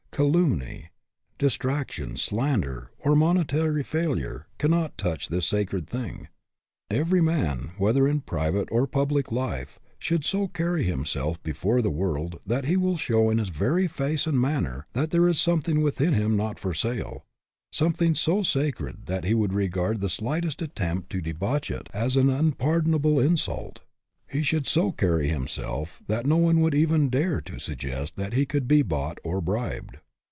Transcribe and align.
Calumny, 0.13 0.89
detrac 1.39 1.89
tion, 1.91 2.17
slander, 2.17 2.91
or 2.99 3.15
monetary 3.15 3.81
failure 3.81 4.45
cannot 4.57 4.97
touch 4.97 5.29
this 5.29 5.47
sacred 5.47 5.87
thing. 5.87 6.27
Every 6.89 7.21
man, 7.21 7.71
whether 7.77 8.05
in 8.09 8.19
private 8.19 8.67
or 8.73 8.87
public 8.87 9.31
life, 9.31 9.79
should 9.99 10.25
so 10.25 10.49
carry 10.49 10.83
himself 10.83 11.41
before 11.43 11.81
the 11.81 11.89
world 11.89 12.41
that 12.45 12.65
he 12.65 12.75
will 12.75 12.97
show 12.97 13.29
in 13.29 13.37
his 13.37 13.47
very 13.47 13.87
face 13.87 14.27
and 14.27 14.39
manner 14.39 14.85
that 14.91 15.11
there 15.11 15.29
is 15.29 15.39
something 15.39 15.81
within 15.81 16.13
him 16.13 16.35
not 16.35 16.59
for 16.59 16.73
sale 16.73 17.25
something 17.71 18.13
so 18.13 18.43
sacred 18.43 19.05
that 19.05 19.23
he 19.23 19.33
would 19.33 19.53
regard 19.53 20.01
the 20.01 20.09
slightest 20.09 20.61
attempt 20.61 21.09
to 21.09 21.21
debauch 21.21 21.71
it 21.71 21.87
as 21.93 22.17
an 22.17 22.29
un 22.29 22.51
230 22.51 22.51
SUCCESS 22.51 22.51
WITH 22.51 22.53
A 22.53 22.57
FLAW 22.57 22.67
pardonable 23.01 23.19
insult. 23.21 23.79
He 24.27 24.43
should 24.43 24.65
so 24.67 24.91
carry 24.93 25.27
him 25.27 25.45
self 25.47 26.01
that 26.07 26.25
no 26.25 26.37
one 26.37 26.61
would 26.61 26.73
even 26.75 27.09
dare 27.09 27.41
to 27.41 27.59
suggest 27.59 28.15
that 28.15 28.31
he 28.33 28.45
could 28.45 28.65
be 28.67 28.81
bought 28.81 29.17
or 29.25 29.41
bribed. 29.41 29.97